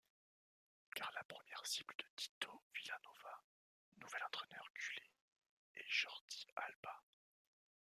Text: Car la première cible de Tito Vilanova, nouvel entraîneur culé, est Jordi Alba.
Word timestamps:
Car 0.95 1.11
la 1.13 1.23
première 1.25 1.63
cible 1.63 1.93
de 1.95 2.05
Tito 2.15 2.63
Vilanova, 2.73 3.43
nouvel 3.97 4.23
entraîneur 4.23 4.67
culé, 4.73 5.03
est 5.75 5.85
Jordi 5.87 6.47
Alba. 6.55 7.03